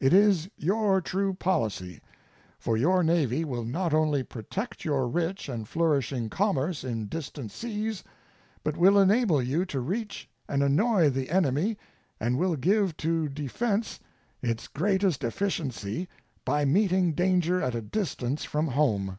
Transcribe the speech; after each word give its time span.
It 0.00 0.14
is 0.14 0.48
your 0.56 1.02
true 1.02 1.34
policy, 1.34 2.00
for 2.58 2.78
your 2.78 3.02
Navy 3.02 3.44
will 3.44 3.66
not 3.66 3.92
only 3.92 4.22
protect 4.22 4.82
your 4.82 5.06
rich 5.06 5.46
and 5.46 5.68
flourishing 5.68 6.30
commerce 6.30 6.84
in 6.84 7.04
distant 7.06 7.50
seas, 7.52 8.02
but 8.64 8.78
will 8.78 8.98
enable 8.98 9.42
you 9.42 9.66
to 9.66 9.80
reach 9.80 10.26
and 10.48 10.62
annoy 10.62 11.10
the 11.10 11.28
enemy 11.28 11.76
and 12.18 12.38
will 12.38 12.56
give 12.56 12.96
to 13.04 13.28
defense 13.28 14.00
its 14.40 14.68
greatest 14.68 15.22
efficiency 15.22 16.08
by 16.46 16.64
meeting 16.64 17.12
danger 17.12 17.60
at 17.60 17.74
a 17.74 17.82
distance 17.82 18.44
from 18.44 18.68
home. 18.68 19.18